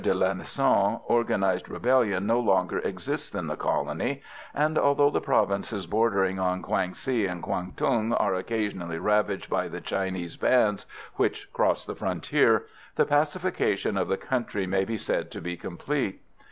de 0.03 0.11
Lanessan, 0.15 0.99
organised 1.07 1.69
rebellion 1.69 2.25
no 2.25 2.39
longer 2.39 2.79
exists 2.79 3.35
in 3.35 3.45
the 3.45 3.55
colony, 3.55 4.19
and, 4.51 4.75
although 4.75 5.11
the 5.11 5.21
provinces 5.21 5.85
bordering 5.85 6.39
on 6.39 6.63
Kwang 6.63 6.95
si 6.95 7.27
and 7.27 7.43
Kwang 7.43 7.73
tung 7.77 8.11
are 8.13 8.33
occasionally 8.33 8.97
ravaged 8.97 9.47
by 9.47 9.67
the 9.67 9.79
Chinese 9.79 10.37
bands 10.37 10.87
which 11.17 11.53
cross 11.53 11.85
the 11.85 11.93
frontier, 11.93 12.65
the 12.95 13.05
pacification 13.05 13.95
of 13.95 14.07
the 14.07 14.17
country 14.17 14.65
may 14.65 14.85
be 14.85 14.97
said 14.97 15.29
to 15.29 15.39
be 15.39 15.55
complete. 15.55 16.19